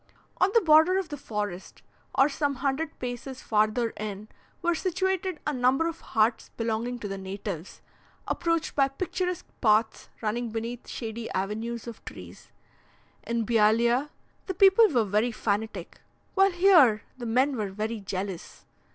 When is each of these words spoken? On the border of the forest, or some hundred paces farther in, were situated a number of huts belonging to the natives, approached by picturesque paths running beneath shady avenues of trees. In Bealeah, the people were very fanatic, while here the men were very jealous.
On 0.37 0.49
the 0.55 0.61
border 0.61 0.97
of 0.97 1.09
the 1.09 1.15
forest, 1.15 1.83
or 2.15 2.27
some 2.27 2.55
hundred 2.55 2.97
paces 2.97 3.43
farther 3.43 3.91
in, 3.91 4.29
were 4.63 4.73
situated 4.73 5.39
a 5.45 5.53
number 5.53 5.85
of 5.87 6.01
huts 6.01 6.49
belonging 6.57 6.97
to 6.97 7.07
the 7.07 7.19
natives, 7.19 7.81
approached 8.27 8.75
by 8.75 8.87
picturesque 8.87 9.45
paths 9.61 10.09
running 10.19 10.49
beneath 10.49 10.87
shady 10.87 11.29
avenues 11.33 11.85
of 11.85 12.03
trees. 12.03 12.49
In 13.27 13.45
Bealeah, 13.45 14.09
the 14.47 14.55
people 14.55 14.87
were 14.89 15.05
very 15.05 15.31
fanatic, 15.31 16.01
while 16.33 16.49
here 16.51 17.03
the 17.19 17.27
men 17.27 17.55
were 17.55 17.69
very 17.69 17.99
jealous. 17.99 18.65